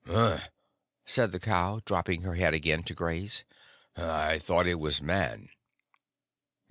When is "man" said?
4.99-5.49